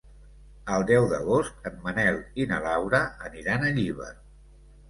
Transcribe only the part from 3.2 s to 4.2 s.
aniran a Llíber.